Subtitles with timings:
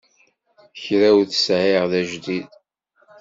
[0.81, 2.49] Kra ur t-sεiɣ d ajdid.